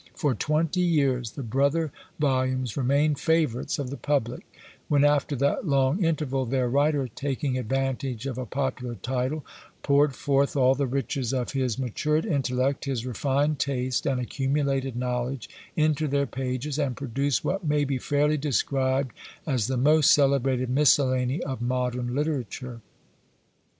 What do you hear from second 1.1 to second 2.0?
the brother